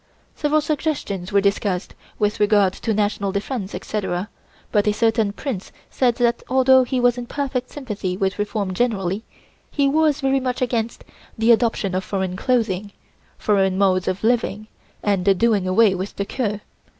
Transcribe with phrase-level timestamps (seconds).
[0.33, 4.29] Several suggestions were discussed with regard to national defense, etc.,
[4.71, 9.23] but a certain Prince said that although he was in perfect sympathy with reform generally,
[9.69, 11.05] he was very much against
[11.37, 12.91] the adoption of foreign clothing,
[13.37, 14.65] foreign modes of living,
[15.03, 16.61] and the doing away with the queue.